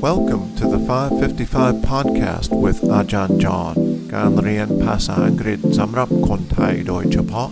[0.00, 3.74] Welcome to the 555 podcast with Ajahn John
[4.14, 7.48] การเรียนภาษาอังกฤษสำหรับคนไทยโดยเฉพาะ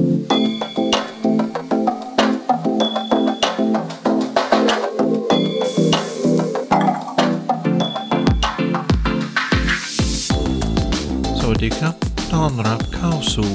[11.41, 11.95] สวัสดีครับ
[12.33, 13.53] ต้อนรับเข้าสู่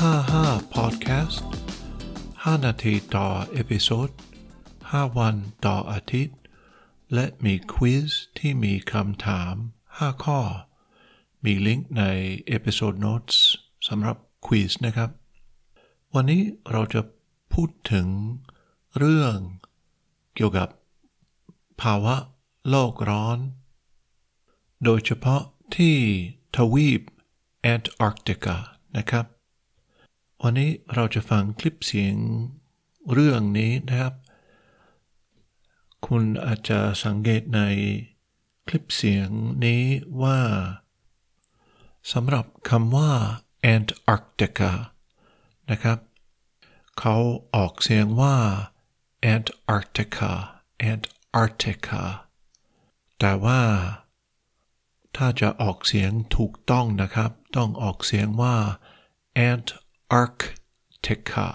[0.00, 1.38] 555 podcast
[2.44, 4.08] 5 นาทีต่อเอพิโซด
[4.62, 5.34] 5 วัน
[5.66, 6.41] ต่ออาทิตย์
[7.14, 9.54] และมีควิสที่มีคำถาม
[9.88, 10.40] 5 ข้อ
[11.44, 12.04] มีลิงก์ใน
[12.46, 13.24] เอพิโซดโน้ต
[13.88, 14.16] สำหรับ
[14.46, 15.10] ควิสนะครับ
[16.14, 17.00] วันนี้เราจะ
[17.52, 18.06] พูดถึง
[18.98, 19.36] เรื่อง
[20.34, 20.68] เกี่ยวกับ
[21.82, 22.16] ภาวะ
[22.68, 23.38] โลกร้อน
[24.84, 25.42] โดยเฉพาะ
[25.76, 25.96] ที่
[26.56, 27.00] ทวีป
[27.60, 28.56] แอนตาร์กติกา
[28.96, 29.26] นะครับ
[30.42, 32.16] วันนี้เราจะฟังคลิปเสียง
[33.12, 34.14] เรื่องนี้นะครับ
[36.06, 37.60] คุณอาจจะสังเกตใน
[38.66, 39.28] คลิปเสียง
[39.64, 39.82] นี้
[40.22, 40.40] ว่า
[42.12, 43.12] สำหรับคำว่า
[43.74, 44.72] Antarctica
[45.70, 45.98] นะครับ
[46.98, 47.16] เขา
[47.54, 48.36] ออกเสียงว่า
[49.34, 50.32] Antarctica
[50.90, 52.02] Antarctica
[53.18, 53.62] แต่ว่า
[55.16, 58.56] ถ้าจะออกเสียงถูกต้องนะครับ ต้องออกเสียงว่า
[59.50, 61.46] Antarctica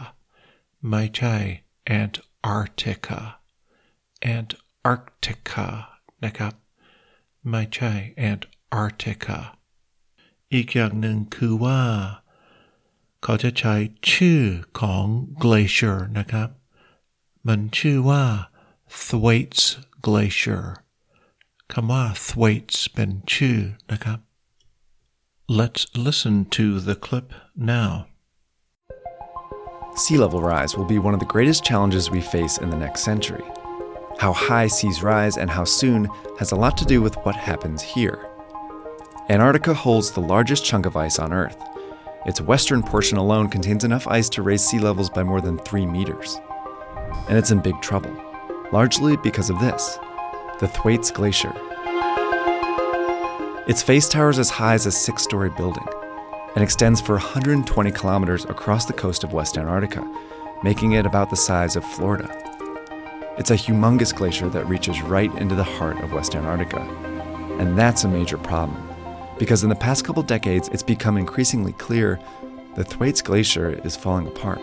[0.90, 1.36] ไม่ใช่
[2.02, 3.20] Antarctica
[4.37, 5.69] Antarctica
[6.25, 6.55] นะครับ
[7.51, 7.92] ไม่ใช่
[8.31, 9.39] Antarctica
[10.53, 11.81] อีกอย่างหนึ่งคือว่า
[13.23, 13.75] เขาจะใช้
[14.11, 14.42] ชื่อ
[14.81, 15.05] ของ
[15.42, 16.48] glacier นะครับ
[17.48, 18.25] มันชื่อว่า
[19.09, 19.62] Thwaites
[20.06, 20.65] Glacier
[21.73, 23.59] คำว่า Thwaites เป็นชื่อ
[23.92, 24.19] นะครับ
[25.61, 28.06] Let's listen to the clip now.
[30.03, 33.01] Sea level rise will be one of the greatest challenges we face in the next
[33.03, 33.45] century.
[34.18, 37.84] How high seas rise and how soon has a lot to do with what happens
[37.84, 38.28] here.
[39.30, 41.62] Antarctica holds the largest chunk of ice on Earth.
[42.26, 45.86] Its western portion alone contains enough ice to raise sea levels by more than 3
[45.86, 46.40] meters.
[47.30, 48.12] And it's in big trouble,
[48.72, 50.00] largely because of this
[50.59, 51.53] the Thwaites Glacier.
[53.68, 55.86] Its face towers as high as a six story building
[56.56, 60.03] and extends for 120 kilometers across the coast of West Antarctica,
[60.64, 62.56] making it about the size of Florida.
[63.38, 66.81] It's a humongous glacier that reaches right into the heart of West Antarctica.
[67.59, 68.81] And that's a major problem,
[69.38, 72.20] because in the past couple decades, it's become increasingly clear
[72.76, 74.58] the Thwaites Glacier is falling apart.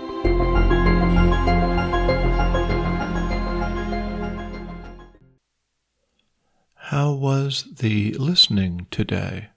[6.75, 9.51] How was the listening today?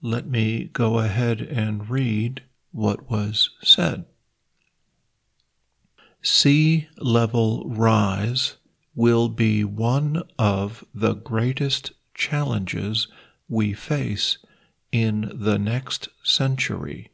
[0.00, 4.04] Let me go ahead and read what was said.
[6.22, 8.56] Sea level rise
[8.94, 13.08] will be one of the greatest challenges
[13.48, 14.38] we face
[14.92, 17.10] in the next century.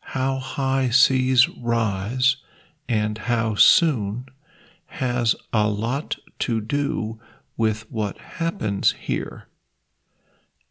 [0.00, 2.36] How high seas rise
[2.88, 4.26] and how soon
[4.86, 7.20] has a lot to do
[7.56, 9.46] with what happens here.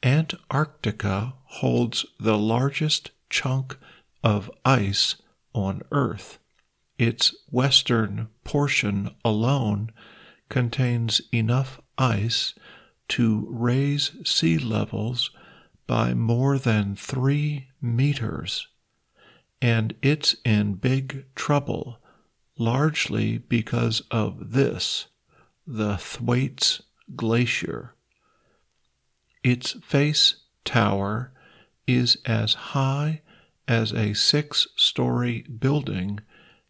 [0.03, 3.77] Antarctica holds the largest chunk
[4.23, 5.15] of ice
[5.53, 6.37] on Earth.
[6.99, 9.89] Its western portion alone
[10.49, 12.53] contains enough ice
[13.07, 15.31] to raise sea levels
[15.87, 18.67] by more than three meters,
[19.61, 21.99] and it's in big trouble
[22.57, 25.07] largely because of this
[25.65, 26.81] the Thwaites
[27.15, 27.95] Glacier.
[29.41, 31.31] Its face tower
[31.87, 33.21] is as high
[33.69, 36.19] as a six story building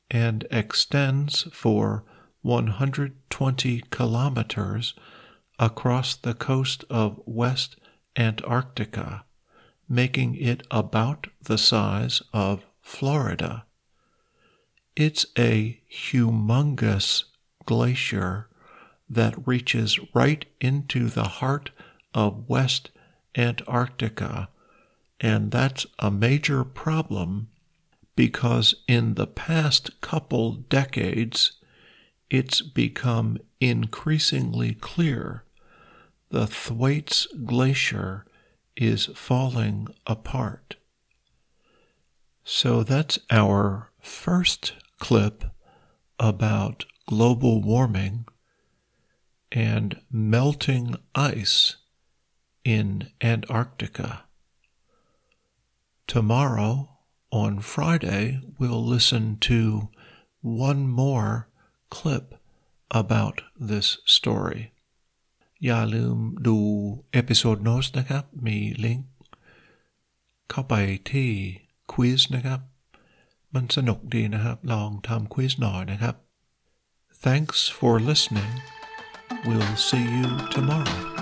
[0.09, 2.03] and extends for
[2.41, 4.93] 120 kilometers
[5.59, 7.75] across the coast of West
[8.15, 9.25] Antarctica,
[9.87, 13.65] making it about the size of Florida.
[14.95, 17.25] It's a humongous
[17.65, 18.50] glacier
[19.09, 21.71] that reaches right into the heart
[22.13, 22.89] of West
[23.38, 24.50] Antarctica,
[25.19, 27.50] and that's a major problem
[28.19, 31.54] because in the past couple decades,
[32.30, 35.45] it's become increasingly clear
[36.30, 38.25] the Thwaites Glacier
[38.75, 40.75] is falling apart.
[42.44, 45.45] So that's our first clip
[46.19, 48.25] about global warming
[49.50, 51.77] and melting ice
[52.65, 54.24] in Antarctica.
[56.06, 56.99] Tomorrow,
[57.31, 59.88] on Friday, we'll listen to
[60.40, 61.49] one more
[61.90, 62.26] clip
[62.90, 63.37] about
[63.70, 64.62] this story
[65.64, 66.16] อย่าลืม
[66.46, 66.56] ดู
[67.12, 69.08] เอพิโซดโน้ตนะครับ มีลิงก์
[70.50, 70.75] เข้าไป
[71.11, 71.31] ที่
[71.93, 72.61] ควิสนะครับ
[73.55, 76.16] มันสนุกดีนะครับ ลองทำควิสหน่อยนะครับ
[77.26, 78.52] Thanks for listening.
[79.46, 81.18] We'll see you tomorrow.